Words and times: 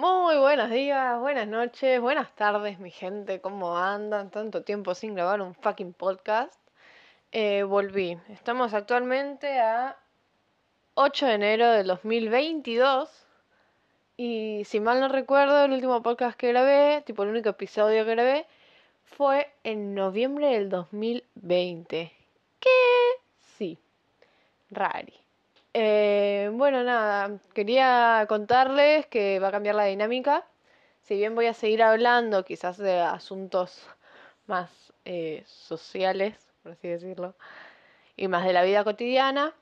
Muy 0.00 0.36
buenos 0.36 0.70
días, 0.70 1.18
buenas 1.18 1.48
noches, 1.48 2.00
buenas 2.00 2.32
tardes, 2.36 2.78
mi 2.78 2.92
gente. 2.92 3.40
¿Cómo 3.40 3.76
andan? 3.76 4.30
Tanto 4.30 4.62
tiempo 4.62 4.94
sin 4.94 5.16
grabar 5.16 5.40
un 5.40 5.56
fucking 5.56 5.92
podcast. 5.92 6.54
Eh, 7.32 7.64
volví. 7.64 8.16
Estamos 8.28 8.74
actualmente 8.74 9.58
a 9.58 9.98
8 10.94 11.26
de 11.26 11.34
enero 11.34 11.72
del 11.72 11.88
2022. 11.88 13.10
Y 14.16 14.62
si 14.66 14.78
mal 14.78 15.00
no 15.00 15.08
recuerdo, 15.08 15.64
el 15.64 15.72
último 15.72 16.00
podcast 16.00 16.38
que 16.38 16.46
grabé, 16.46 17.02
tipo 17.04 17.24
el 17.24 17.30
único 17.30 17.48
episodio 17.48 18.04
que 18.04 18.12
grabé, 18.12 18.46
fue 19.04 19.52
en 19.64 19.96
noviembre 19.96 20.50
del 20.50 20.68
2020. 20.68 22.12
¿Qué? 22.60 22.70
Sí. 23.56 23.76
Rari. 24.70 25.17
Eh, 25.74 26.50
bueno, 26.52 26.82
nada, 26.82 27.38
quería 27.54 28.24
contarles 28.28 29.06
que 29.06 29.38
va 29.38 29.48
a 29.48 29.52
cambiar 29.52 29.74
la 29.74 29.84
dinámica. 29.84 30.44
Si 31.02 31.16
bien 31.16 31.34
voy 31.34 31.46
a 31.46 31.54
seguir 31.54 31.82
hablando 31.82 32.44
quizás 32.44 32.78
de 32.78 33.00
asuntos 33.00 33.86
más 34.46 34.70
eh, 35.04 35.42
sociales, 35.46 36.34
por 36.62 36.72
así 36.72 36.88
decirlo, 36.88 37.34
y 38.16 38.28
más 38.28 38.44
de 38.44 38.52
la 38.52 38.62
vida 38.62 38.84
cotidiana, 38.84 39.54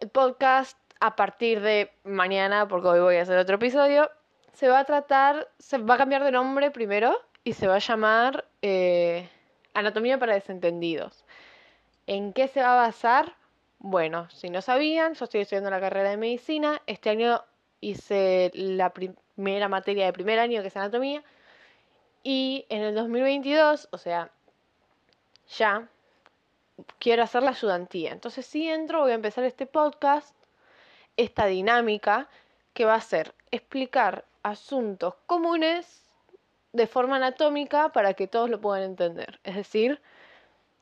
el 0.00 0.08
podcast 0.08 0.78
a 1.00 1.16
partir 1.16 1.60
de 1.60 1.90
mañana, 2.04 2.66
porque 2.66 2.88
hoy 2.88 3.00
voy 3.00 3.16
a 3.16 3.22
hacer 3.22 3.38
otro 3.38 3.56
episodio, 3.56 4.10
se 4.52 4.68
va 4.68 4.80
a 4.80 4.84
tratar, 4.84 5.48
se 5.58 5.78
va 5.78 5.94
a 5.94 5.98
cambiar 5.98 6.24
de 6.24 6.32
nombre 6.32 6.70
primero 6.70 7.16
y 7.44 7.52
se 7.52 7.68
va 7.68 7.76
a 7.76 7.78
llamar 7.78 8.44
eh, 8.62 9.28
Anatomía 9.74 10.18
para 10.18 10.34
Desentendidos. 10.34 11.24
¿En 12.06 12.32
qué 12.32 12.48
se 12.48 12.62
va 12.62 12.72
a 12.72 12.86
basar? 12.86 13.34
Bueno, 13.80 14.28
si 14.30 14.50
no 14.50 14.60
sabían, 14.60 15.14
yo 15.14 15.24
estoy 15.24 15.42
estudiando 15.42 15.70
la 15.70 15.80
carrera 15.80 16.10
de 16.10 16.16
medicina. 16.16 16.82
Este 16.86 17.10
año 17.10 17.42
hice 17.80 18.50
la 18.54 18.92
primera 18.92 19.68
materia 19.68 20.06
de 20.06 20.12
primer 20.12 20.38
año, 20.40 20.62
que 20.62 20.68
es 20.68 20.76
anatomía. 20.76 21.22
Y 22.24 22.66
en 22.70 22.82
el 22.82 22.94
2022, 22.94 23.88
o 23.92 23.98
sea, 23.98 24.30
ya, 25.56 25.88
quiero 26.98 27.22
hacer 27.22 27.42
la 27.44 27.50
ayudantía. 27.50 28.12
Entonces, 28.12 28.46
si 28.46 28.68
entro, 28.68 29.02
voy 29.02 29.12
a 29.12 29.14
empezar 29.14 29.44
este 29.44 29.66
podcast, 29.66 30.34
esta 31.16 31.46
dinámica, 31.46 32.28
que 32.74 32.84
va 32.84 32.94
a 32.96 33.00
ser 33.00 33.32
explicar 33.52 34.24
asuntos 34.42 35.14
comunes 35.26 36.04
de 36.72 36.86
forma 36.86 37.16
anatómica 37.16 37.90
para 37.90 38.14
que 38.14 38.26
todos 38.26 38.50
lo 38.50 38.60
puedan 38.60 38.82
entender. 38.82 39.38
Es 39.44 39.54
decir, 39.54 40.00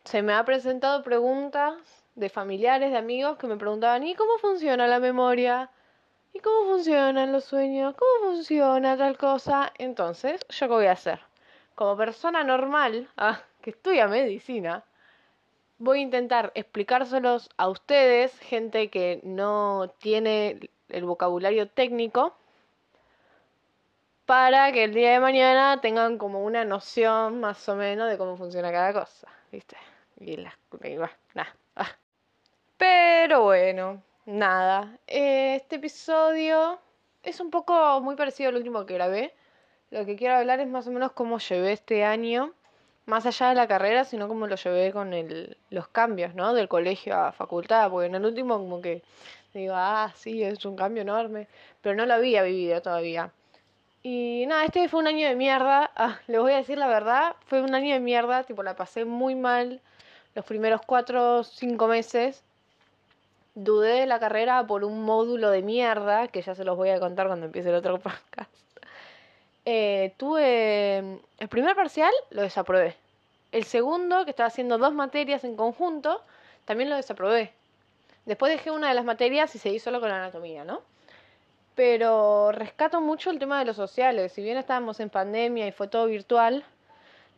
se 0.05 0.23
me 0.23 0.33
ha 0.33 0.45
presentado 0.45 1.03
preguntas 1.03 2.06
de 2.17 2.29
familiares, 2.31 2.91
de 2.91 2.97
amigos 2.97 3.39
que 3.39 3.47
me 3.47 3.57
preguntaban, 3.57 4.03
¿y 4.03 4.15
cómo 4.15 4.39
funciona 4.39 4.87
la 4.89 4.99
memoria? 4.99 5.71
¿Y 6.33 6.41
cómo 6.41 6.73
funcionan 6.73 7.33
los 7.33 7.45
sueños? 7.45 7.95
¿Cómo 7.95 8.33
funciona 8.33 8.97
tal 8.97 9.17
cosa? 9.17 9.73
Entonces, 9.79 10.45
¿yo 10.49 10.67
qué 10.67 10.75
voy 10.75 10.87
a 10.87 10.93
hacer? 10.93 11.21
Como 11.75 11.97
persona 11.97 12.43
normal, 12.43 13.09
ah, 13.17 13.43
que 13.63 13.71
estudia 13.71 14.09
medicina, 14.09 14.85
voy 15.79 15.99
a 15.99 16.03
intentar 16.03 16.53
explicárselos 16.55 17.51
a 17.59 17.69
ustedes, 17.69 18.39
gente 18.41 18.89
que 18.91 19.21
no 19.23 19.93
tiene 19.99 20.71
el 20.89 21.05
vocabulario 21.05 21.69
técnico, 21.69 22.35
para 24.25 24.73
que 24.73 24.85
el 24.85 24.95
día 24.95 25.13
de 25.13 25.21
mañana 25.21 25.81
tengan 25.81 26.19
como 26.19 26.45
una 26.45 26.65
noción 26.65 27.41
más 27.41 27.69
o 27.69 27.77
menos 27.77 28.11
de 28.11 28.19
cómo 28.19 28.37
funciona 28.37 28.73
cada 28.73 28.93
cosa, 28.93 29.29
¿viste? 29.53 29.77
Y 30.19 30.37
las... 30.37 30.55
nada. 31.35 31.55
Ah. 31.77 31.97
Pero 32.79 33.43
bueno, 33.43 34.03
nada. 34.27 34.99
Este 35.07 35.77
episodio 35.77 36.79
es 37.23 37.41
un 37.41 37.51
poco 37.51 38.01
muy 38.03 38.17
parecido 38.17 38.51
al 38.51 38.57
último 38.57 38.85
que 38.87 38.95
grabé. 38.95 39.35
Lo 39.91 40.05
que 40.05 40.17
quiero 40.17 40.37
hablar 40.37 40.61
es 40.61 40.69
más 40.69 40.87
o 40.87 40.91
menos 40.91 41.13
cómo 41.13 41.39
llevé 41.39 41.73
este 41.73 42.05
año, 42.05 42.53
más 43.07 43.25
allá 43.27 43.49
de 43.51 43.55
la 43.55 43.69
carrera, 43.69 44.05
sino 44.05 44.29
cómo 44.29 44.47
lo 44.47 44.57
llevé 44.57 44.93
con 44.93 45.15
el, 45.15 45.57
los 45.71 45.89
cambios, 45.89 46.35
¿no? 46.35 46.53
Del 46.55 46.69
colegio 46.69 47.17
a 47.17 47.33
facultad, 47.33 47.91
porque 47.91 48.07
en 48.09 48.17
el 48.17 48.25
último 48.27 48.59
como 48.59 48.83
que 48.83 49.03
digo, 49.55 49.75
ah, 49.77 50.13
sí, 50.17 50.43
es 50.43 50.65
un 50.67 50.77
cambio 50.77 51.03
enorme, 51.03 51.49
pero 51.81 51.95
no 51.97 52.05
lo 52.07 52.15
había 52.15 52.43
vivido 52.43 52.83
todavía. 52.83 53.33
Y 54.03 54.45
nada, 54.49 54.65
este 54.65 54.89
fue 54.89 55.01
un 55.01 55.07
año 55.09 55.29
de 55.29 55.37
mierda, 55.37 55.91
ah, 55.97 56.21
les 56.27 56.41
voy 56.41 56.53
a 56.53 56.57
decir 56.57 56.79
la 56.79 56.89
verdad, 56.89 57.37
fue 57.47 57.63
un 57.63 57.75
año 57.75 57.95
de 57.95 58.01
mierda, 58.01 58.45
tipo 58.45 58.63
la 58.63 58.77
pasé 58.77 59.05
muy 59.05 59.35
mal 59.35 59.81
los 60.35 60.45
primeros 60.45 60.83
cuatro 60.87 61.39
o 61.39 61.45
cinco 61.45 61.89
meses 61.89 62.45
dudé 63.57 64.01
de 64.01 64.07
la 64.07 64.21
carrera 64.21 64.65
por 64.67 64.85
un 64.85 65.03
módulo 65.03 65.51
de 65.51 65.63
mierda, 65.63 66.29
que 66.29 66.43
ya 66.43 66.55
se 66.55 66.63
los 66.63 66.77
voy 66.77 66.91
a 66.91 67.01
contar 67.01 67.27
cuando 67.27 67.47
empiece 67.47 67.71
el 67.71 67.75
otro 67.75 67.99
podcast. 67.99 68.51
Eh, 69.65 70.15
tuve 70.17 71.19
el 71.39 71.49
primer 71.49 71.75
parcial, 71.75 72.13
lo 72.31 72.43
desaprobé. 72.43 72.95
El 73.51 73.65
segundo, 73.65 74.25
que 74.25 74.31
estaba 74.31 74.49
haciendo 74.49 74.79
dos 74.79 74.93
materias 74.93 75.43
en 75.43 75.57
conjunto, 75.57 76.23
también 76.67 76.91
lo 76.91 76.97
desaprobé. 76.97 77.53
Después 78.27 78.53
dejé 78.53 78.71
una 78.71 78.89
de 78.89 78.95
las 78.95 79.05
materias 79.05 79.55
y 79.55 79.59
seguí 79.59 79.79
solo 79.79 80.01
con 80.01 80.11
la 80.11 80.19
anatomía, 80.19 80.65
¿no? 80.65 80.83
Pero 81.75 82.53
rescato 82.53 83.01
mucho 83.01 83.31
el 83.31 83.39
tema 83.39 83.59
de 83.59 83.65
los 83.65 83.77
sociales. 83.77 84.33
Si 84.33 84.43
bien 84.43 84.59
estábamos 84.59 85.01
en 85.01 85.11
pandemia 85.11 85.67
y 85.67 85.73
fue 85.73 85.89
todo 85.89 86.07
virtual, 86.07 86.65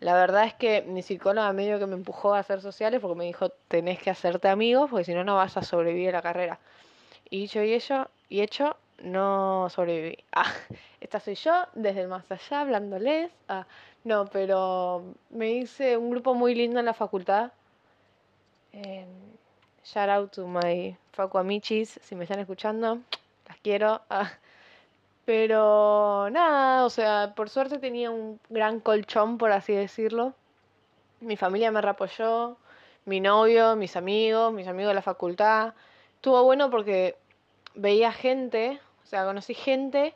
la 0.01 0.15
verdad 0.15 0.45
es 0.45 0.55
que 0.55 0.83
mi 0.83 1.03
psicóloga 1.03 1.53
medio 1.53 1.79
que 1.79 1.87
me 1.87 1.95
empujó 1.95 2.35
a 2.35 2.39
hacer 2.39 2.61
sociales 2.61 3.01
porque 3.01 3.19
me 3.19 3.25
dijo, 3.25 3.51
tenés 3.69 3.99
que 3.99 4.11
hacerte 4.11 4.49
amigos 4.49 4.91
porque 4.91 5.05
si 5.05 5.15
no, 5.15 5.25
no 5.25 5.35
vas 5.37 5.57
a 5.57 5.63
sobrevivir 5.63 6.11
a 6.11 6.13
la 6.13 6.23
carrera. 6.23 6.59
Y 7.31 7.47
yo 7.47 7.63
y 7.63 7.79
y 8.29 8.41
hecho, 8.41 8.77
no 9.03 9.69
sobreviví. 9.71 10.19
Ah, 10.33 10.53
esta 11.01 11.21
soy 11.21 11.35
yo, 11.35 11.53
desde 11.75 12.03
el 12.03 12.09
más 12.09 12.31
allá, 12.31 12.61
hablándoles. 12.61 13.31
Ah, 13.49 13.67
no, 14.05 14.27
pero 14.27 15.03
me 15.31 15.51
hice 15.53 15.97
un 15.97 16.11
grupo 16.11 16.35
muy 16.35 16.55
lindo 16.55 16.79
en 16.79 16.87
la 16.87 16.95
facultad. 16.95 17.53
Eh, 18.73 19.07
shout 19.85 20.09
out 20.09 20.33
to 20.33 20.47
my 20.47 20.97
facuamichis, 21.13 21.99
si 22.03 22.15
me 22.15 22.25
están 22.25 22.39
escuchando, 22.39 23.01
las 23.49 23.57
quiero. 23.63 24.03
Ah, 24.11 24.31
pero 25.29 26.31
nada, 26.31 26.87
o 26.87 26.89
sea, 26.89 27.35
por 27.37 27.51
suerte 27.51 27.77
tenía 27.77 28.11
un 28.11 28.41
gran 28.49 28.81
colchón, 28.81 29.37
por 29.37 29.53
así 29.53 29.75
decirlo. 29.75 30.33
Mi 31.21 31.37
familia 31.37 31.71
me 31.71 31.83
reapoyó, 31.83 32.57
mi 33.05 33.21
novio, 33.21 33.77
mis 33.77 33.95
amigos, 33.97 34.55
mis 34.55 34.67
amigos 34.67 34.89
de 34.89 34.95
la 34.95 35.03
facultad. 35.03 35.75
Estuvo 36.15 36.43
bueno 36.45 36.71
porque 36.71 37.19
veía 37.75 38.11
gente, 38.11 38.81
o 39.05 39.07
sea, 39.07 39.27
conocí 39.27 39.53
gente 39.53 40.15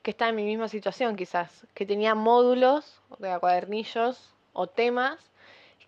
que 0.00 0.12
estaba 0.12 0.30
en 0.30 0.36
mi 0.36 0.44
misma 0.44 0.68
situación 0.68 1.16
quizás, 1.16 1.66
que 1.74 1.84
tenía 1.84 2.14
módulos, 2.14 3.02
o 3.10 3.18
sea, 3.18 3.38
cuadernillos 3.38 4.34
o 4.54 4.68
temas 4.68 5.18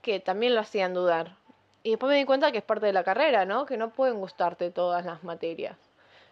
que 0.03 0.21
también 0.21 0.55
lo 0.55 0.61
hacían 0.61 0.93
dudar. 0.93 1.39
Y 1.83 1.93
después 1.93 2.11
me 2.11 2.19
di 2.19 2.27
cuenta 2.27 2.53
que 2.53 2.59
es 2.59 2.65
parte 2.65 2.85
de 2.85 2.93
la 2.93 3.03
carrera, 3.03 3.47
¿no? 3.47 3.65
Que 3.65 3.79
no 3.79 3.95
pueden 3.95 4.21
gustarte 4.21 4.71
todas 4.71 5.07
las 5.07 5.25
materias 5.25 5.88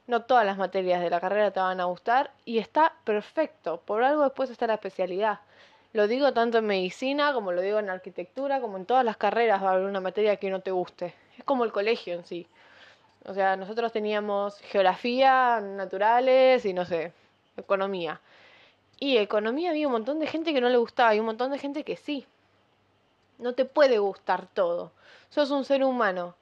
no 0.07 0.23
todas 0.23 0.47
las 0.47 0.57
materias 0.57 1.01
de 1.01 1.11
la 1.11 1.21
carrera 1.21 1.51
te 1.51 1.61
van 1.61 1.81
a 1.81 1.85
gustar 1.85 2.31
y 2.45 2.59
está 2.59 2.95
perfecto. 3.05 3.81
Por 3.85 4.05
algo 4.05 4.23
después 4.23 4.51
está 4.51 4.67
la 4.67 4.75
especialidad. 4.75 5.41
Lo 5.93 6.07
digo 6.07 6.33
tanto 6.33 6.59
en 6.59 6.67
medicina 6.67 7.33
como 7.33 7.53
lo 7.53 7.61
digo 7.61 7.79
en 7.79 7.91
arquitectura, 7.91 8.61
como 8.61 8.77
en 8.77 8.87
todas 8.87 9.05
las 9.05 9.17
carreras 9.17 9.63
va 9.63 9.71
a 9.71 9.73
haber 9.73 9.87
una 9.87 10.01
materia 10.01 10.37
que 10.37 10.51
no 10.51 10.61
te 10.61 10.71
guste. 10.71 11.15
Es 11.39 11.45
como 11.45 11.65
el 11.65 11.73
colegio 11.73 12.15
en 12.15 12.25
sí. 12.25 12.47
O 13.25 13.35
sea, 13.35 13.57
nosotros 13.57 13.93
teníamos 13.93 14.59
geografía, 14.61 15.61
naturales 15.61 16.65
y 16.65 16.73
no 16.73 16.85
sé, 16.85 17.13
economía. 17.57 18.21
Y 19.01 19.17
economía 19.17 19.71
había 19.71 19.89
un 19.89 19.93
montón 19.93 20.21
de 20.21 20.27
gente 20.27 20.55
que 20.55 20.61
no 20.61 20.69
le 20.69 20.77
gustaba 20.77 21.15
y 21.15 21.21
un 21.21 21.27
montón 21.27 21.51
de 21.51 21.59
gente 21.59 21.83
que 21.83 21.97
sí. 21.97 22.27
No 23.39 23.55
te 23.55 23.65
puede 23.65 23.99
gustar 23.99 24.47
todo. 24.47 24.93
Sos 25.31 25.51
un 25.51 25.65
ser 25.65 25.83
humano. 25.83 26.37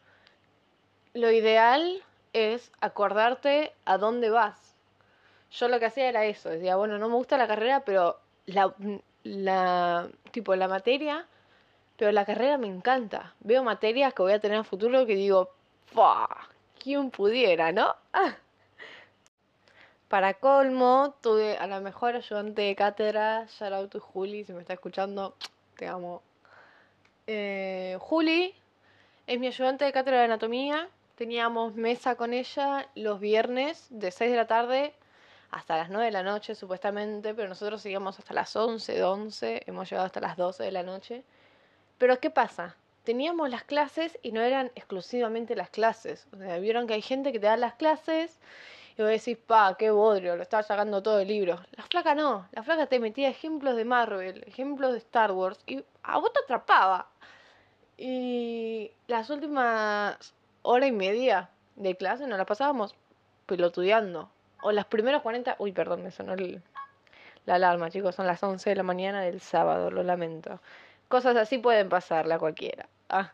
Lo 1.14 1.30
ideal 1.30 2.02
es 2.34 2.70
acordarte 2.80 3.72
a 3.86 3.96
dónde 3.96 4.28
vas. 4.28 4.74
Yo 5.52 5.68
lo 5.68 5.78
que 5.78 5.86
hacía 5.86 6.08
era 6.08 6.26
eso, 6.26 6.50
decía, 6.50 6.76
bueno, 6.76 6.98
no 6.98 7.08
me 7.08 7.14
gusta 7.14 7.38
la 7.38 7.46
carrera, 7.46 7.84
pero 7.84 8.18
la, 8.46 8.74
la 9.22 10.08
tipo 10.32 10.54
la 10.56 10.68
materia, 10.68 11.26
pero 11.96 12.10
la 12.12 12.24
carrera 12.24 12.58
me 12.58 12.66
encanta. 12.66 13.34
Veo 13.40 13.62
materias 13.62 14.12
que 14.12 14.22
voy 14.22 14.32
a 14.32 14.40
tener 14.40 14.58
en 14.58 14.64
futuro 14.64 15.06
que 15.06 15.14
digo, 15.14 15.50
¡Fua! 15.86 16.28
¿Quién 16.82 17.10
pudiera, 17.10 17.70
no? 17.70 17.94
Para 20.08 20.34
colmo, 20.34 21.14
tuve 21.20 21.56
a 21.56 21.66
la 21.68 21.80
mejor 21.80 22.16
ayudante 22.16 22.62
de 22.62 22.74
cátedra, 22.74 23.46
shout 23.46 23.72
out 23.72 23.90
to 23.90 24.00
Juli, 24.00 24.44
si 24.44 24.52
me 24.52 24.60
está 24.60 24.72
escuchando, 24.72 25.36
te 25.78 25.86
amo. 25.86 26.22
Eh, 27.28 27.96
Juli 28.00 28.54
es 29.28 29.38
mi 29.38 29.46
ayudante 29.46 29.84
de 29.84 29.92
cátedra 29.92 30.18
de 30.18 30.24
anatomía 30.24 30.88
Teníamos 31.14 31.74
mesa 31.76 32.16
con 32.16 32.32
ella 32.32 32.88
los 32.96 33.20
viernes 33.20 33.86
de 33.90 34.10
6 34.10 34.30
de 34.32 34.36
la 34.36 34.46
tarde 34.46 34.94
hasta 35.52 35.76
las 35.76 35.88
9 35.88 36.06
de 36.06 36.10
la 36.10 36.24
noche 36.24 36.56
supuestamente, 36.56 37.34
pero 37.34 37.48
nosotros 37.48 37.80
seguíamos 37.82 38.18
hasta 38.18 38.34
las 38.34 38.56
11, 38.56 39.04
11, 39.04 39.62
hemos 39.66 39.88
llegado 39.88 40.06
hasta 40.06 40.20
las 40.20 40.36
12 40.36 40.64
de 40.64 40.72
la 40.72 40.82
noche. 40.82 41.22
Pero 41.98 42.18
¿qué 42.18 42.30
pasa? 42.30 42.76
Teníamos 43.04 43.48
las 43.50 43.62
clases 43.64 44.18
y 44.22 44.32
no 44.32 44.40
eran 44.40 44.72
exclusivamente 44.74 45.54
las 45.54 45.70
clases. 45.70 46.26
O 46.32 46.38
sea, 46.38 46.58
vieron 46.58 46.86
que 46.88 46.94
hay 46.94 47.02
gente 47.02 47.32
que 47.32 47.38
te 47.38 47.46
da 47.46 47.56
las 47.56 47.74
clases 47.74 48.40
Y 48.96 49.02
vos 49.02 49.10
decís, 49.10 49.38
pa, 49.38 49.76
qué 49.78 49.90
bodrio, 49.90 50.36
lo 50.36 50.42
estaba 50.42 50.62
sacando 50.64 51.02
todo 51.02 51.20
el 51.20 51.28
libro. 51.28 51.60
La 51.72 51.84
flaca 51.84 52.14
no, 52.14 52.48
la 52.52 52.62
flaca 52.64 52.86
te 52.86 53.00
metía 53.00 53.28
ejemplos 53.28 53.76
de 53.76 53.84
Marvel, 53.84 54.44
ejemplos 54.46 54.92
de 54.92 54.98
Star 54.98 55.32
Wars, 55.32 55.60
y 55.66 55.84
a 56.02 56.18
vos 56.18 56.32
te 56.32 56.40
atrapaba. 56.40 57.08
Y 57.96 58.90
las 59.06 59.30
últimas 59.30 60.33
hora 60.64 60.86
y 60.86 60.92
media 60.92 61.50
de 61.76 61.94
clase 61.94 62.26
nos 62.26 62.38
la 62.38 62.46
pasábamos 62.46 62.96
pelotudeando. 63.46 64.30
O 64.62 64.72
las 64.72 64.86
primeras 64.86 65.22
40... 65.22 65.56
Uy, 65.58 65.72
perdón, 65.72 66.02
me 66.02 66.10
sonó 66.10 66.34
la 67.44 67.54
alarma, 67.54 67.90
chicos. 67.90 68.14
Son 68.14 68.26
las 68.26 68.42
11 68.42 68.70
de 68.70 68.76
la 68.76 68.82
mañana 68.82 69.22
del 69.22 69.40
sábado, 69.40 69.90
lo 69.90 70.02
lamento. 70.02 70.58
Cosas 71.08 71.36
así 71.36 71.58
pueden 71.58 71.88
pasarle 71.88 72.34
a 72.34 72.38
cualquiera. 72.38 72.88
Ah. 73.10 73.32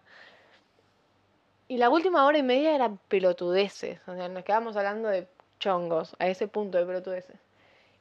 Y 1.68 1.78
la 1.78 1.88
última 1.88 2.26
hora 2.26 2.36
y 2.36 2.42
media 2.42 2.74
eran 2.74 2.98
pelotudeces. 3.08 4.00
O 4.08 4.14
sea, 4.14 4.28
nos 4.28 4.42
quedamos 4.42 4.76
hablando 4.76 5.08
de 5.08 5.28
chongos, 5.60 6.16
a 6.18 6.26
ese 6.26 6.48
punto 6.48 6.78
de 6.78 6.84
pelotudeces. 6.86 7.38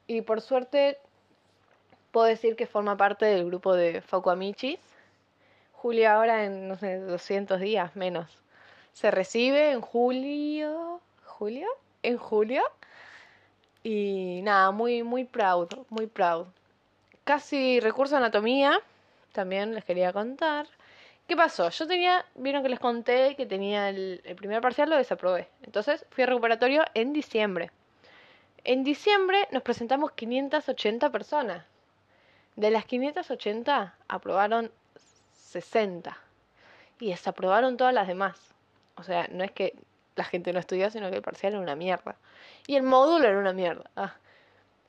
Y 0.08 0.22
por 0.22 0.42
suerte, 0.42 0.98
puedo 2.12 2.26
decir 2.26 2.56
que 2.56 2.66
forma 2.66 2.98
parte 2.98 3.28
del 3.28 3.46
grupo 3.46 3.76
de 3.76 4.02
Amichis. 4.26 4.80
Julia 5.74 6.16
ahora 6.16 6.46
en, 6.46 6.68
no 6.68 6.76
sé, 6.78 6.98
200 6.98 7.60
días 7.60 7.96
menos. 7.96 8.40
Se 8.94 9.12
recibe 9.12 9.72
en 9.72 9.82
julio. 9.82 11.02
¿Julio? 11.26 11.68
En 12.04 12.18
julio. 12.18 12.64
Y 13.84 14.42
nada, 14.44 14.72
muy, 14.72 15.04
muy 15.04 15.24
proud, 15.24 15.70
muy 15.90 16.08
proud. 16.08 16.48
Casi 17.24 17.80
recurso 17.80 18.18
anatomía, 18.18 18.80
también 19.32 19.74
les 19.74 19.86
quería 19.86 20.12
contar. 20.12 20.68
¿Qué 21.28 21.36
pasó? 21.38 21.70
Yo 21.70 21.88
tenía, 21.88 22.26
vieron 22.34 22.64
que 22.64 22.70
les 22.70 22.80
conté 22.80 23.36
que 23.36 23.46
tenía 23.46 23.90
el, 23.90 24.22
primer 24.36 24.62
parcial, 24.62 24.90
lo 24.90 24.98
desaprobé. 24.98 25.48
Entonces 25.62 26.06
fui 26.10 26.24
a 26.24 26.28
recuperatorio 26.28 26.84
en 26.96 27.14
diciembre. 27.14 27.72
En 28.64 28.84
diciembre 28.84 29.48
nos 29.52 29.62
presentamos 29.62 30.12
580 30.14 31.12
personas. 31.12 31.66
De 32.56 32.72
las 32.72 32.86
580 32.86 33.96
aprobaron 34.08 34.72
60. 35.34 36.18
Y 37.00 37.12
desaprobaron 37.12 37.78
todas 37.78 37.94
las 37.94 38.08
demás. 38.08 38.56
O 39.00 39.04
sea, 39.04 39.28
no 39.32 39.44
es 39.44 39.52
que 39.52 39.74
la 40.16 40.24
gente 40.26 40.52
no 40.54 40.60
estudió, 40.60 40.90
sino 40.90 41.10
que 41.10 41.18
el 41.18 41.22
parcial 41.22 41.54
era 41.54 41.62
una 41.62 41.76
mierda. 41.76 42.16
Y 42.68 42.76
el 42.76 42.84
módulo 42.84 43.28
era 43.28 43.40
una 43.40 43.54
mierda. 43.54 43.90
Ah. 43.96 44.16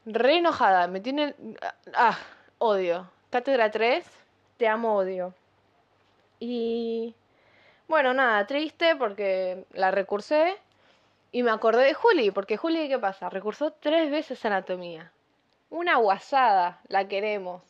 Re 0.04 0.38
enojada, 0.38 0.88
me 0.88 1.00
tienen... 1.00 1.34
Ah, 1.94 2.18
odio. 2.58 3.08
Cátedra 3.30 3.70
3, 3.70 4.04
te 4.56 4.66
amo, 4.66 4.96
odio. 4.96 5.34
Y 6.40 7.14
bueno, 7.86 8.14
nada, 8.14 8.46
triste 8.46 8.96
porque 8.96 9.64
la 9.72 9.90
recursé 9.90 10.56
y 11.32 11.42
me 11.42 11.50
acordé 11.50 11.84
de 11.84 11.94
Juli, 11.94 12.30
porque 12.30 12.56
Juli, 12.56 12.88
¿qué 12.88 12.98
pasa? 12.98 13.28
Recursó 13.30 13.72
tres 13.72 14.10
veces 14.10 14.44
anatomía. 14.44 15.12
Una 15.70 15.96
guasada, 15.96 16.80
la 16.88 17.06
queremos. 17.06 17.62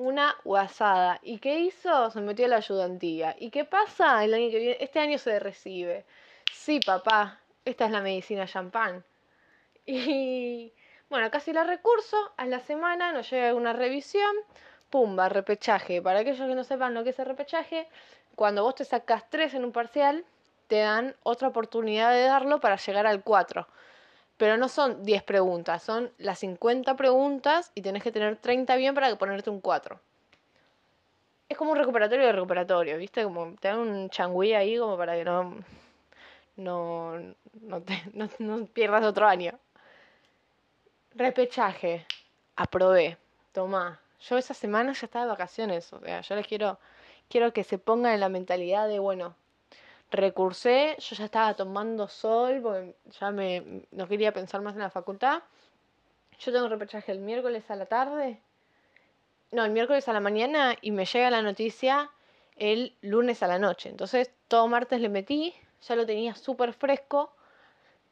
Una 0.00 0.34
guasada. 0.44 1.20
¿Y 1.22 1.40
qué 1.40 1.58
hizo? 1.58 2.10
Se 2.10 2.22
metió 2.22 2.46
a 2.46 2.48
la 2.48 2.56
ayudantía. 2.56 3.36
¿Y 3.38 3.50
qué 3.50 3.66
pasa? 3.66 4.24
El 4.24 4.32
año 4.32 4.50
que 4.50 4.58
viene, 4.58 4.76
este 4.80 4.98
año 4.98 5.18
se 5.18 5.38
recibe. 5.38 6.06
Sí, 6.50 6.80
papá, 6.80 7.38
esta 7.66 7.84
es 7.84 7.90
la 7.90 8.00
medicina 8.00 8.46
champán. 8.46 9.04
Y 9.84 10.72
bueno, 11.10 11.30
casi 11.30 11.52
la 11.52 11.64
recurso, 11.64 12.16
a 12.38 12.46
la 12.46 12.60
semana 12.60 13.12
nos 13.12 13.30
llega 13.30 13.54
una 13.54 13.74
revisión 13.74 14.34
pumba, 14.88 15.28
repechaje. 15.28 16.00
Para 16.00 16.20
aquellos 16.20 16.48
que 16.48 16.54
no 16.54 16.64
sepan 16.64 16.94
lo 16.94 17.04
que 17.04 17.10
es 17.10 17.18
el 17.18 17.26
repechaje, 17.26 17.86
cuando 18.36 18.62
vos 18.62 18.76
te 18.76 18.86
sacas 18.86 19.28
3 19.28 19.52
en 19.52 19.66
un 19.66 19.72
parcial, 19.72 20.24
te 20.68 20.78
dan 20.78 21.14
otra 21.24 21.48
oportunidad 21.48 22.12
de 22.12 22.22
darlo 22.22 22.58
para 22.58 22.76
llegar 22.76 23.06
al 23.06 23.22
4. 23.22 23.68
Pero 24.40 24.56
no 24.56 24.70
son 24.70 25.04
10 25.04 25.22
preguntas, 25.22 25.82
son 25.82 26.10
las 26.16 26.38
50 26.38 26.96
preguntas 26.96 27.72
y 27.74 27.82
tenés 27.82 28.02
que 28.02 28.10
tener 28.10 28.36
30 28.36 28.74
bien 28.76 28.94
para 28.94 29.14
ponerte 29.16 29.50
un 29.50 29.60
4. 29.60 30.00
Es 31.46 31.58
como 31.58 31.72
un 31.72 31.76
recuperatorio 31.76 32.24
de 32.24 32.32
recuperatorio, 32.32 32.96
¿viste? 32.96 33.22
Como 33.22 33.54
te 33.60 33.68
dan 33.68 33.80
un 33.80 34.08
changüí 34.08 34.54
ahí 34.54 34.78
como 34.78 34.96
para 34.96 35.14
que 35.14 35.26
no, 35.26 35.56
no, 36.56 37.18
no, 37.60 37.82
te, 37.82 38.02
pierdas 38.72 39.04
otro 39.04 39.28
año. 39.28 39.58
Repechaje. 41.14 42.06
Aprobé. 42.56 43.18
Tomá, 43.52 44.00
yo 44.20 44.38
esa 44.38 44.54
semana 44.54 44.94
ya 44.94 45.04
estaba 45.04 45.26
de 45.26 45.32
vacaciones, 45.32 45.92
o 45.92 46.00
sea, 46.00 46.22
yo 46.22 46.34
les 46.34 46.46
quiero, 46.46 46.78
quiero 47.28 47.52
que 47.52 47.62
se 47.62 47.76
pongan 47.76 48.14
en 48.14 48.20
la 48.20 48.30
mentalidad 48.30 48.88
de, 48.88 49.00
bueno, 49.00 49.34
recursé, 50.10 50.96
yo 50.98 51.16
ya 51.16 51.24
estaba 51.24 51.54
tomando 51.54 52.08
sol, 52.08 52.60
porque 52.62 52.94
ya 53.18 53.30
me, 53.30 53.82
no 53.90 54.08
quería 54.08 54.32
pensar 54.32 54.60
más 54.60 54.74
en 54.74 54.80
la 54.80 54.90
facultad. 54.90 55.42
Yo 56.38 56.52
tengo 56.52 56.68
repechaje 56.68 57.12
el 57.12 57.20
miércoles 57.20 57.70
a 57.70 57.76
la 57.76 57.86
tarde, 57.86 58.40
no, 59.52 59.64
el 59.64 59.72
miércoles 59.72 60.08
a 60.08 60.12
la 60.12 60.20
mañana 60.20 60.76
y 60.80 60.90
me 60.92 61.04
llega 61.04 61.30
la 61.30 61.42
noticia 61.42 62.10
el 62.56 62.94
lunes 63.00 63.42
a 63.42 63.46
la 63.48 63.58
noche. 63.58 63.88
Entonces, 63.88 64.30
todo 64.48 64.68
martes 64.68 65.00
le 65.00 65.08
metí, 65.08 65.54
ya 65.82 65.96
lo 65.96 66.06
tenía 66.06 66.34
súper 66.34 66.72
fresco 66.72 67.32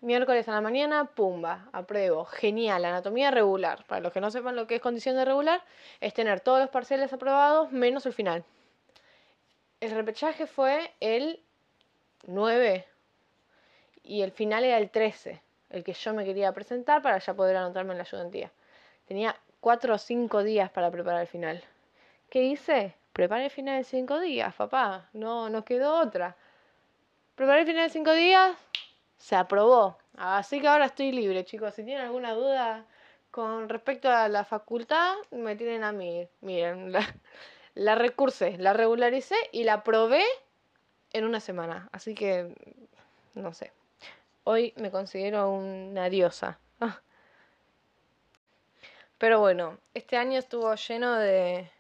Miércoles 0.00 0.48
a 0.48 0.52
la 0.52 0.60
mañana, 0.60 1.06
pumba, 1.06 1.68
apruebo. 1.72 2.24
Genial, 2.24 2.84
anatomía 2.84 3.32
regular. 3.32 3.84
Para 3.86 4.00
los 4.00 4.12
que 4.12 4.20
no 4.20 4.30
sepan 4.30 4.54
lo 4.54 4.68
que 4.68 4.76
es 4.76 4.80
condición 4.80 5.16
de 5.16 5.24
regular, 5.24 5.64
es 6.00 6.14
tener 6.14 6.38
todos 6.38 6.60
los 6.60 6.70
parciales 6.70 7.12
aprobados 7.12 7.72
menos 7.72 8.06
el 8.06 8.12
final. 8.12 8.44
El 9.80 9.90
repechaje 9.90 10.46
fue 10.46 10.94
el 11.00 11.42
9 12.26 12.86
y 14.02 14.22
el 14.22 14.32
final 14.32 14.64
era 14.64 14.78
el 14.78 14.90
13, 14.90 15.40
el 15.70 15.84
que 15.84 15.92
yo 15.92 16.14
me 16.14 16.24
quería 16.24 16.52
presentar 16.52 17.02
para 17.02 17.18
ya 17.18 17.34
poder 17.34 17.56
anotarme 17.56 17.92
en 17.92 17.98
la 17.98 18.04
ayudantía. 18.04 18.50
Tenía 19.06 19.36
4 19.60 19.94
o 19.94 19.98
5 19.98 20.42
días 20.42 20.70
para 20.70 20.90
preparar 20.90 21.20
el 21.20 21.26
final. 21.26 21.62
¿Qué 22.30 22.42
hice? 22.44 22.94
Preparé 23.12 23.44
el 23.44 23.50
final 23.50 23.76
en 23.76 23.84
5 23.84 24.20
días, 24.20 24.54
papá. 24.54 25.08
No, 25.12 25.50
no 25.50 25.64
quedó 25.64 26.00
otra. 26.00 26.36
Preparé 27.34 27.60
el 27.60 27.66
final 27.66 27.84
en 27.84 27.90
5 27.90 28.12
días, 28.12 28.56
se 29.18 29.36
aprobó. 29.36 29.98
Así 30.16 30.60
que 30.60 30.68
ahora 30.68 30.86
estoy 30.86 31.12
libre, 31.12 31.44
chicos. 31.44 31.74
Si 31.74 31.84
tienen 31.84 32.04
alguna 32.04 32.32
duda 32.32 32.86
con 33.30 33.68
respecto 33.68 34.10
a 34.10 34.28
la 34.28 34.44
facultad, 34.44 35.14
me 35.30 35.54
tienen 35.56 35.84
a 35.84 35.92
mí. 35.92 36.26
Miren, 36.40 36.92
la, 36.92 37.06
la 37.74 37.94
recursé, 37.94 38.56
la 38.58 38.72
regularicé 38.72 39.36
y 39.52 39.64
la 39.64 39.84
probé 39.84 40.24
en 41.12 41.24
una 41.24 41.40
semana. 41.40 41.88
Así 41.92 42.14
que, 42.14 42.54
no 43.34 43.52
sé. 43.52 43.72
Hoy 44.44 44.72
me 44.76 44.90
considero 44.90 45.50
una 45.50 46.08
diosa. 46.08 46.58
Ah. 46.80 47.00
Pero 49.18 49.40
bueno, 49.40 49.78
este 49.94 50.16
año 50.16 50.38
estuvo 50.38 50.74
lleno 50.74 51.14
de 51.14 51.70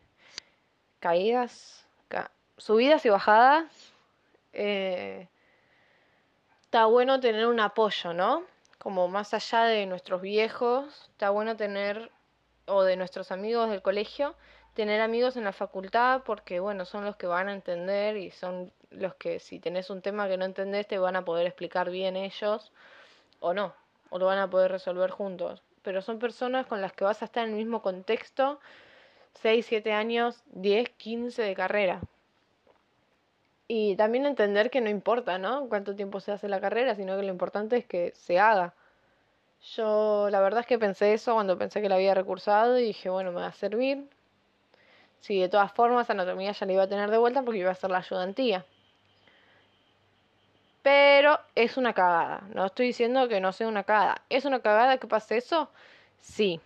caídas, 1.00 1.86
subidas 2.56 3.06
y 3.06 3.08
bajadas. 3.08 3.92
Eh, 4.52 5.28
está 6.62 6.86
bueno 6.86 7.20
tener 7.20 7.46
un 7.46 7.60
apoyo, 7.60 8.12
¿no? 8.12 8.42
Como 8.78 9.08
más 9.08 9.34
allá 9.34 9.64
de 9.64 9.86
nuestros 9.86 10.20
viejos, 10.20 11.08
está 11.12 11.30
bueno 11.30 11.56
tener, 11.56 12.10
o 12.66 12.82
de 12.82 12.96
nuestros 12.96 13.32
amigos 13.32 13.70
del 13.70 13.82
colegio, 13.82 14.34
tener 14.74 15.00
amigos 15.00 15.36
en 15.36 15.44
la 15.44 15.52
facultad 15.52 16.22
porque, 16.24 16.60
bueno, 16.60 16.84
son 16.84 17.04
los 17.04 17.16
que 17.16 17.26
van 17.26 17.48
a 17.48 17.52
entender 17.52 18.16
y 18.16 18.30
son 18.30 18.72
los 18.90 19.14
que 19.14 19.40
si 19.40 19.60
tenés 19.60 19.90
un 19.90 20.02
tema 20.02 20.28
que 20.28 20.36
no 20.36 20.44
entendés 20.44 20.86
te 20.86 20.98
van 20.98 21.16
a 21.16 21.24
poder 21.24 21.46
explicar 21.46 21.90
bien 21.90 22.16
ellos 22.16 22.72
o 23.40 23.54
no, 23.54 23.74
o 24.10 24.18
lo 24.18 24.26
van 24.26 24.38
a 24.38 24.50
poder 24.50 24.70
resolver 24.70 25.10
juntos. 25.10 25.62
Pero 25.82 26.02
son 26.02 26.18
personas 26.18 26.66
con 26.66 26.80
las 26.80 26.92
que 26.92 27.04
vas 27.04 27.22
a 27.22 27.26
estar 27.26 27.44
en 27.44 27.50
el 27.50 27.56
mismo 27.56 27.82
contexto 27.82 28.60
6, 29.42 29.66
7 29.66 29.92
años, 29.92 30.42
10, 30.46 30.90
15 30.90 31.42
de 31.42 31.54
carrera. 31.54 32.00
Y 33.68 33.96
también 33.96 34.26
entender 34.26 34.70
que 34.70 34.80
no 34.80 34.88
importa, 34.88 35.38
¿no? 35.38 35.68
Cuánto 35.68 35.94
tiempo 35.94 36.20
se 36.20 36.32
hace 36.32 36.48
la 36.48 36.60
carrera, 36.60 36.94
sino 36.94 37.16
que 37.16 37.22
lo 37.22 37.28
importante 37.28 37.76
es 37.76 37.86
que 37.86 38.12
se 38.16 38.38
haga. 38.38 38.74
Yo 39.76 40.28
la 40.30 40.40
verdad 40.40 40.60
es 40.60 40.66
que 40.66 40.78
pensé 40.78 41.12
eso 41.14 41.34
cuando 41.34 41.58
pensé 41.58 41.82
que 41.82 41.88
la 41.88 41.96
había 41.96 42.14
recursado 42.14 42.78
y 42.78 42.84
dije, 42.84 43.10
bueno, 43.10 43.30
me 43.32 43.40
va 43.40 43.48
a 43.48 43.52
servir. 43.52 44.08
Si 45.20 45.40
de 45.40 45.48
todas 45.48 45.72
formas 45.72 46.10
anatomía 46.10 46.52
ya 46.52 46.66
la 46.66 46.72
iba 46.72 46.82
a 46.84 46.88
tener 46.88 47.10
de 47.10 47.18
vuelta 47.18 47.42
porque 47.42 47.60
iba 47.60 47.70
a 47.70 47.74
ser 47.74 47.90
la 47.90 47.98
ayudantía. 47.98 48.64
Pero 50.82 51.38
es 51.54 51.76
una 51.76 51.92
cagada. 51.92 52.42
No 52.54 52.66
estoy 52.66 52.86
diciendo 52.86 53.28
que 53.28 53.40
no 53.40 53.52
sea 53.52 53.68
una 53.68 53.84
cagada. 53.84 54.22
¿Es 54.28 54.44
una 54.44 54.60
cagada 54.60 54.98
que 54.98 55.06
pase 55.06 55.36
eso? 55.36 55.70
Sí. 56.20 56.60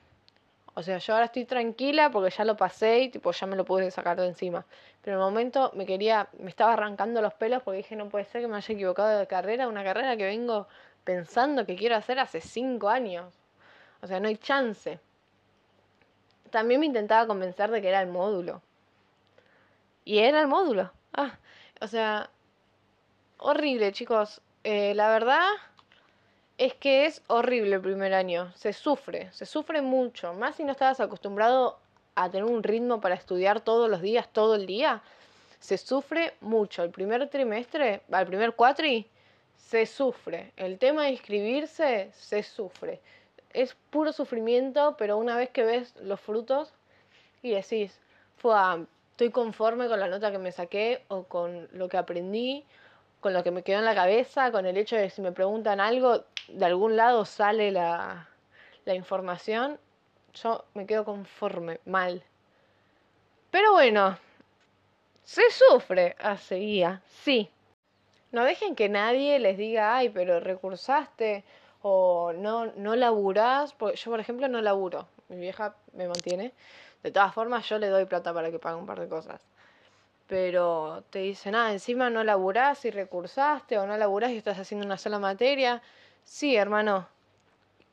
O 0.75 0.83
sea, 0.83 0.99
yo 0.99 1.13
ahora 1.15 1.27
estoy 1.27 1.45
tranquila 1.45 2.11
porque 2.11 2.31
ya 2.31 2.45
lo 2.45 2.57
pasé 2.57 3.01
y 3.01 3.09
tipo 3.11 3.31
ya 3.33 3.47
me 3.47 3.57
lo 3.57 3.65
pude 3.65 3.91
sacar 3.91 4.19
de 4.19 4.27
encima. 4.27 4.65
Pero 5.03 5.17
en 5.17 5.23
el 5.23 5.31
momento 5.31 5.71
me 5.75 5.85
quería, 5.85 6.29
me 6.39 6.49
estaba 6.49 6.73
arrancando 6.73 7.21
los 7.21 7.35
pelos 7.35 7.63
porque 7.63 7.79
dije 7.79 7.97
no 7.97 8.09
puede 8.09 8.25
ser 8.25 8.41
que 8.43 8.49
me 8.49 8.57
haya 8.57 8.75
equivocado 8.75 9.19
de 9.19 9.27
carrera, 9.27 9.69
una 9.69 9.85
carrera 9.85 10.17
que 10.17 10.25
vengo 10.25 10.69
pensando 11.05 11.67
que 11.67 11.77
quiero 11.77 11.97
hacer 11.97 12.19
hace 12.19 12.41
cinco 12.41 12.89
años. 12.89 13.35
O 14.01 14.07
sea, 14.07 14.21
no 14.21 14.29
hay 14.29 14.37
chance. 14.37 14.99
También 16.51 16.81
me 16.81 16.87
intentaba 16.87 17.27
convencer 17.27 17.71
de 17.71 17.83
que 17.83 17.89
era 17.89 18.01
el 18.01 18.09
módulo. 18.09 18.63
Y 20.05 20.19
era 20.19 20.41
el 20.41 20.49
módulo. 20.49 20.91
Ah, 21.13 21.39
o 21.81 21.87
sea, 21.87 22.31
horrible, 23.43 23.93
chicos. 23.93 24.41
Eh, 24.65 24.95
la 24.95 25.09
verdad, 25.09 25.49
es 26.59 26.75
que 26.75 27.07
es 27.07 27.23
horrible 27.27 27.77
el 27.77 27.81
primer 27.81 28.15
año, 28.15 28.53
se 28.55 28.73
sufre, 28.73 29.33
se 29.33 29.47
sufre 29.47 29.83
mucho, 29.83 30.33
más 30.35 30.57
si 30.57 30.65
no 30.65 30.73
estabas 30.73 31.01
acostumbrado 31.01 31.79
a 32.15 32.31
tener 32.31 32.45
un 32.45 32.63
ritmo 32.63 33.01
para 33.01 33.15
estudiar 33.15 33.61
todos 33.61 33.91
los 33.91 34.01
días, 34.01 34.29
todo 34.33 34.55
el 34.55 34.67
día, 34.67 35.03
se 35.59 35.79
sufre 35.79 36.35
mucho. 36.41 36.83
El 36.83 36.91
primer 36.91 37.29
trimestre, 37.29 38.03
al 38.11 38.27
primer 38.27 38.53
cuatri, 38.55 39.07
se 39.57 39.87
sufre. 39.87 40.53
El 40.57 40.79
tema 40.79 41.05
de 41.05 41.11
inscribirse, 41.11 42.11
se 42.13 42.43
sufre. 42.43 43.01
Es 43.53 43.75
puro 43.91 44.13
sufrimiento, 44.13 44.97
pero 44.99 45.17
una 45.17 45.37
vez 45.37 45.51
que 45.51 45.65
ves 45.65 45.95
los 46.03 46.21
frutos 46.21 46.73
y 47.43 47.51
decís, 47.51 47.99
fue 48.37 48.55
estoy 49.13 49.31
conforme 49.31 49.89
con 49.89 50.01
la 50.01 50.09
nota 50.09 50.33
que 50.33 50.39
me 50.39 50.53
saqué 50.53 51.03
o 51.09 51.25
con 51.25 51.69
lo 51.73 51.89
que 51.89 51.97
aprendí, 51.97 52.65
con 53.23 53.33
lo 53.33 53.45
que 53.45 53.53
me 53.53 53.63
quedó 53.63 53.79
en 53.79 53.85
la 53.85 53.95
cabeza, 53.95 54.51
con 54.51 54.67
el 54.67 54.77
hecho 54.77 54.97
de 54.97 55.05
que 55.05 55.11
si 55.11 55.23
me 55.23 55.31
preguntan 55.31 55.81
algo, 55.81 56.25
de 56.49 56.65
algún 56.67 56.97
lado 56.97 57.25
sale 57.25 57.71
la, 57.71 58.29
información, 58.85 59.79
yo 60.35 60.65
me 60.75 60.87
quedo 60.87 61.05
conforme, 61.05 61.79
mal. 61.87 62.25
Pero 63.53 63.73
bueno, 63.73 64.19
se 65.23 65.43
sufre, 65.51 66.17
a 66.19 66.37
seguía, 66.37 67.01
sí. 67.07 67.49
No 68.33 68.43
dejen 68.45 68.75
que 68.75 68.89
nadie 68.89 69.39
les 69.39 69.57
diga, 69.57 69.97
ay, 69.97 70.09
pero 70.09 70.41
recursaste 70.41 71.45
o 71.83 72.33
no, 72.33 72.67
no 72.75 72.97
laburás. 72.97 73.73
Porque 73.75 73.97
yo, 73.97 74.11
por 74.11 74.19
ejemplo, 74.19 74.49
no 74.49 74.61
laburo. 74.63 75.07
Mi 75.29 75.37
vieja 75.37 75.77
me 75.93 76.09
mantiene. 76.09 76.53
De 77.03 77.13
todas 77.13 77.33
formas, 77.35 77.69
yo 77.69 77.79
le 77.79 77.89
doy 77.89 78.07
plata 78.07 78.35
para 78.35 78.51
que 78.51 78.59
pague 78.59 78.77
un 78.77 78.87
par 78.87 78.99
de 78.99 79.09
cosas. 79.09 79.41
Pero 80.27 81.05
te 81.11 81.21
dicen, 81.21 81.55
ah, 81.55 81.73
encima 81.73 82.11
no 82.11 82.25
laburás 82.25 82.85
y 82.85 82.91
recursaste 82.91 83.79
o 83.79 83.87
no 83.87 83.97
laburás 83.97 84.31
y 84.33 84.39
estás 84.39 84.59
haciendo 84.59 84.87
una 84.87 84.99
sola 84.99 85.19
materia. 85.19 85.83
Sí, 86.25 86.57
hermano. 86.57 87.09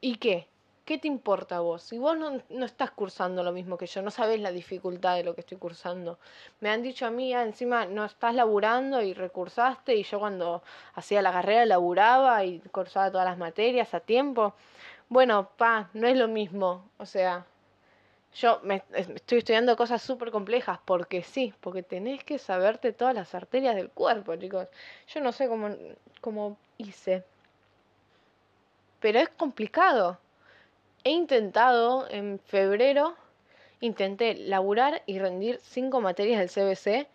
¿Y 0.02 0.16
qué? 0.18 0.48
¿Qué 0.86 0.98
te 0.98 1.08
importa 1.08 1.58
a 1.58 1.60
vos? 1.60 1.84
Si 1.84 2.00
vos 2.00 2.18
no, 2.18 2.42
no, 2.50 2.66
estás 2.66 2.92
cursando 2.92 3.44
lo 3.44 3.52
mismo 3.52 3.78
que 3.78 3.86
yo, 3.86 4.02
no 4.02 4.10
sabes 4.10 4.40
la 4.40 4.52
dificultad 4.52 5.16
de 5.16 5.24
lo 5.24 5.36
que 5.36 5.42
estoy 5.42 5.58
cursando. 5.58 6.18
Me 6.62 6.70
han 6.70 6.82
dicho 6.82 7.06
a 7.06 7.12
mí, 7.12 7.34
ah, 7.34 7.44
encima 7.44 7.86
no 7.86 8.06
estás 8.06 8.34
laburando 8.34 9.02
y 9.02 9.14
recursaste 9.14 9.96
y 9.96 10.04
yo 10.04 10.20
cuando 10.20 10.64
hacía 10.96 11.22
la 11.22 11.32
carrera 11.32 11.66
laburaba 11.66 12.44
y 12.44 12.60
cursaba 12.72 13.12
todas 13.12 13.28
las 13.28 13.38
materias 13.38 13.94
a 13.94 14.00
tiempo. 14.00 14.56
Bueno, 15.10 15.50
pa, 15.58 15.90
no 15.94 16.08
es 16.08 16.18
lo 16.18 16.28
mismo. 16.28 16.90
O 16.98 17.06
sea, 17.06 17.46
yo 18.36 18.60
me, 18.64 18.84
estoy 18.94 19.40
estudiando 19.40 19.76
cosas 19.76 20.02
súper 20.02 20.32
complejas 20.32 20.80
porque 20.86 21.24
sí, 21.24 21.54
porque 21.62 21.84
tenés 21.84 22.24
que 22.24 22.38
saberte 22.38 22.94
todas 22.94 23.16
las 23.16 23.34
arterias 23.36 23.76
del 23.76 23.90
cuerpo, 23.90 24.36
chicos. 24.36 24.68
Yo 25.08 25.22
no 25.22 25.32
sé 25.32 25.48
cómo, 25.48 25.70
cómo 26.22 26.58
hice. 26.78 27.24
Pero 29.00 29.20
es 29.20 29.30
complicado 29.30 30.20
he 31.04 31.12
intentado 31.12 32.08
en 32.10 32.40
febrero, 32.40 33.16
intenté 33.80 34.36
laburar 34.36 35.02
y 35.06 35.20
rendir 35.20 35.60
cinco 35.62 36.02
materias 36.02 36.40
del 36.40 36.50
CBC. 36.50 37.08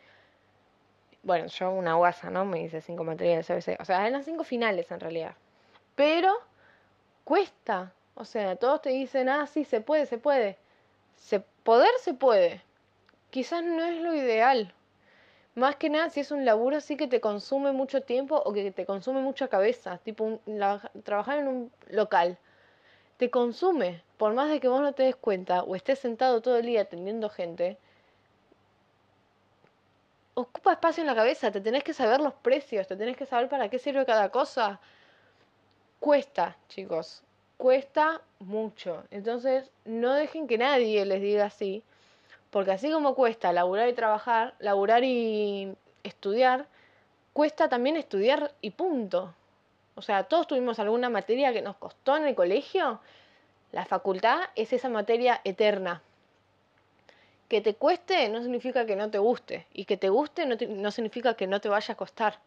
Bueno, 1.22 1.46
yo 1.46 1.70
una 1.70 1.94
guasa, 1.94 2.30
¿no? 2.30 2.44
Me 2.44 2.60
dice 2.60 2.80
cinco 2.80 3.04
materias 3.04 3.46
del 3.46 3.56
CBC. 3.56 3.80
O 3.80 3.84
sea, 3.84 4.06
eran 4.06 4.24
cinco 4.24 4.44
finales 4.44 4.90
en 4.90 5.00
realidad. 5.00 5.34
Pero 5.94 6.32
cuesta. 7.24 7.92
O 8.14 8.24
sea, 8.24 8.56
todos 8.56 8.82
te 8.82 8.90
dicen, 8.90 9.28
ah, 9.28 9.46
sí, 9.46 9.64
se 9.64 9.80
puede, 9.80 10.06
se 10.06 10.18
puede. 10.18 10.56
Se, 11.16 11.40
poder 11.40 11.90
se 12.00 12.14
puede. 12.14 12.62
Quizás 13.30 13.62
no 13.62 13.84
es 13.84 14.00
lo 14.00 14.14
ideal. 14.14 14.72
Más 15.54 15.76
que 15.76 15.88
nada 15.90 16.10
si 16.10 16.20
es 16.20 16.30
un 16.30 16.44
laburo 16.44 16.76
así 16.76 16.96
que 16.96 17.06
te 17.06 17.20
consume 17.20 17.72
mucho 17.72 18.02
tiempo 18.02 18.36
o 18.44 18.52
que 18.52 18.70
te 18.72 18.86
consume 18.86 19.20
mucha 19.20 19.48
cabeza. 19.48 19.98
Tipo, 19.98 20.40
trabajar 21.04 21.38
en 21.38 21.48
un 21.48 21.72
local 21.88 22.38
te 23.16 23.30
consume. 23.30 24.02
Por 24.16 24.34
más 24.34 24.50
de 24.50 24.60
que 24.60 24.68
vos 24.68 24.80
no 24.80 24.92
te 24.92 25.04
des 25.04 25.16
cuenta 25.16 25.62
o 25.62 25.76
estés 25.76 25.98
sentado 25.98 26.40
todo 26.42 26.56
el 26.56 26.66
día 26.66 26.82
atendiendo 26.82 27.28
gente, 27.28 27.78
ocupa 30.34 30.72
espacio 30.72 31.02
en 31.02 31.06
la 31.06 31.14
cabeza, 31.14 31.50
te 31.50 31.60
tenés 31.60 31.84
que 31.84 31.94
saber 31.94 32.20
los 32.20 32.34
precios, 32.34 32.86
te 32.86 32.96
tenés 32.96 33.16
que 33.16 33.26
saber 33.26 33.48
para 33.48 33.68
qué 33.68 33.78
sirve 33.78 34.04
cada 34.04 34.30
cosa. 34.30 34.80
Cuesta, 36.00 36.56
chicos, 36.68 37.22
cuesta 37.64 38.20
mucho. 38.40 39.04
Entonces, 39.10 39.70
no 39.86 40.12
dejen 40.12 40.46
que 40.46 40.58
nadie 40.58 41.02
les 41.06 41.22
diga 41.22 41.46
así, 41.46 41.82
porque 42.50 42.72
así 42.72 42.90
como 42.92 43.14
cuesta 43.14 43.54
laburar 43.54 43.88
y 43.88 43.94
trabajar, 43.94 44.52
laburar 44.58 45.02
y 45.02 45.74
estudiar, 46.02 46.66
cuesta 47.32 47.70
también 47.70 47.96
estudiar 47.96 48.52
y 48.60 48.72
punto. 48.72 49.34
O 49.94 50.02
sea, 50.02 50.24
todos 50.24 50.46
tuvimos 50.46 50.78
alguna 50.78 51.08
materia 51.08 51.54
que 51.54 51.62
nos 51.62 51.76
costó 51.76 52.18
en 52.18 52.26
el 52.26 52.34
colegio. 52.34 53.00
La 53.72 53.86
facultad 53.86 54.40
es 54.56 54.74
esa 54.74 54.90
materia 54.90 55.40
eterna. 55.42 56.02
Que 57.48 57.62
te 57.62 57.76
cueste 57.76 58.28
no 58.28 58.42
significa 58.42 58.84
que 58.84 58.94
no 58.94 59.10
te 59.10 59.16
guste. 59.16 59.66
Y 59.72 59.86
que 59.86 59.96
te 59.96 60.10
guste 60.10 60.44
no, 60.44 60.90
significa 60.90 61.32
que 61.32 61.46
no 61.46 61.62
te 61.62 61.70
vaya 61.70 61.94
a 61.94 61.96
costar. 61.96 62.40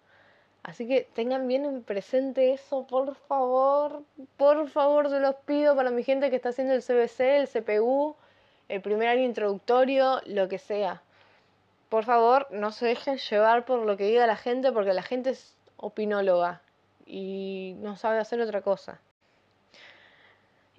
Así 0.67 0.86
que 0.86 1.07
tengan 1.13 1.47
bien 1.47 1.63
en 1.63 1.81
presente 1.81 2.51
eso, 2.51 2.86
por 2.86 3.15
favor. 3.15 4.03
Por 4.36 4.69
favor, 4.69 5.09
se 5.09 5.21
los 5.21 5.36
pido 5.45 5.77
para 5.77 5.91
mi 5.91 6.03
gente 6.03 6.29
que 6.29 6.36
está 6.36 6.50
haciendo 6.50 6.74
el 6.74 6.83
CBC, 6.83 7.38
el 7.38 7.47
CPU, 7.47 8.17
el 8.67 8.81
primer 8.81 9.07
año 9.07 9.24
introductorio, 9.24 10.19
lo 10.25 10.50
que 10.50 10.59
sea. 10.59 11.01
Por 11.88 12.03
favor, 12.03 12.47
no 12.51 12.74
se 12.74 12.86
dejen 12.86 13.17
llevar 13.17 13.63
por 13.63 13.86
lo 13.86 13.95
que 13.95 14.07
diga 14.07 14.27
la 14.27 14.36
gente, 14.36 14.74
porque 14.74 14.91
la 14.91 15.03
gente 15.03 15.29
es 15.29 15.55
opinóloga 15.77 16.62
y 17.05 17.75
no 17.79 17.95
sabe 17.95 18.19
hacer 18.19 18.41
otra 18.41 18.62
cosa. 18.62 19.00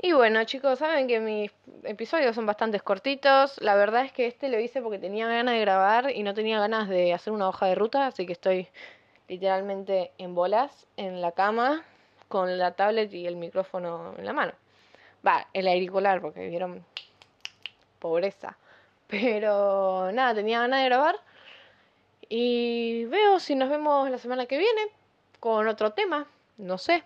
Y 0.03 0.13
bueno, 0.13 0.45
chicos, 0.45 0.81
saben 0.81 1.09
que 1.09 1.19
mis 1.19 1.51
episodios 1.85 2.35
son 2.35 2.45
bastante 2.45 2.79
cortitos. 2.79 3.59
La 3.63 3.75
verdad 3.75 4.05
es 4.05 4.13
que 4.13 4.27
este 4.27 4.51
lo 4.51 4.61
hice 4.61 4.83
porque 4.83 4.99
tenía 4.99 5.27
ganas 5.29 5.55
de 5.55 5.61
grabar 5.61 6.11
y 6.11 6.23
no 6.23 6.35
tenía 6.35 6.61
ganas 6.61 6.91
de 6.91 7.15
hacer 7.15 7.33
una 7.33 7.49
hoja 7.49 7.67
de 7.67 7.75
ruta, 7.75 8.07
así 8.07 8.27
que 8.27 8.35
estoy 8.35 8.69
literalmente 9.29 10.13
en 10.19 10.35
bolas 10.35 10.87
en 10.97 11.21
la 11.21 11.33
cama 11.33 11.85
con 12.29 12.59
la 12.59 12.73
tablet 12.73 13.13
y 13.13 13.27
el 13.27 13.37
micrófono 13.37 14.15
en 14.17 14.25
la 14.25 14.33
mano. 14.33 14.53
Va, 15.27 15.47
el 15.53 15.69
auricular, 15.69 16.21
porque 16.21 16.49
vieron 16.49 16.85
pobreza. 17.99 18.57
Pero 19.07 20.11
nada, 20.13 20.35
tenía 20.35 20.61
ganas 20.61 20.81
de 20.81 20.85
grabar. 20.87 21.17
Y 22.29 23.07
veo 23.07 23.41
si 23.41 23.55
nos 23.55 23.71
vemos 23.71 24.11
la 24.11 24.19
semana 24.19 24.47
que 24.47 24.59
viene 24.59 24.83
con 25.41 25.67
otro 25.67 25.93
tema, 25.93 26.27
no 26.59 26.77
sé. 26.77 27.03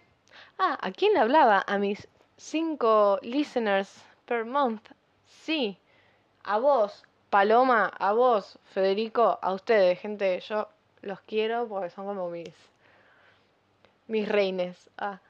Ah, 0.59 0.79
¿a 0.81 0.91
quién 0.91 1.13
le 1.13 1.21
hablaba? 1.21 1.65
A 1.67 1.79
mis 1.79 2.09
cinco 2.37 3.19
listeners 3.23 4.03
per 4.27 4.45
month. 4.45 4.89
Sí, 5.27 5.79
a 6.45 6.59
vos, 6.59 7.05
Paloma, 7.31 7.93
a 7.99 8.13
vos, 8.13 8.59
Federico, 8.65 9.39
a 9.41 9.53
ustedes, 9.53 10.01
gente, 10.01 10.41
yo 10.41 10.69
los 11.03 11.21
quiero 11.21 11.69
porque 11.69 11.91
son 11.91 12.07
como 12.07 12.31
mis 12.31 12.55
mis 14.09 14.29
reines. 14.29 14.91
Ah. 14.99 15.21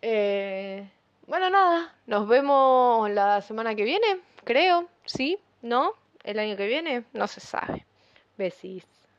Eh, 0.00 0.88
bueno, 1.26 1.50
nada, 1.50 1.94
nos 2.06 2.26
vemos 2.26 3.10
la 3.10 3.40
semana 3.42 3.74
que 3.74 3.84
viene, 3.84 4.20
creo, 4.44 4.88
sí, 5.04 5.38
¿no? 5.60 5.92
El 6.24 6.38
año 6.38 6.56
que 6.56 6.66
viene, 6.66 7.04
no 7.12 7.26
se 7.26 7.40
sabe. 7.40 7.84
Besis. 8.36 8.86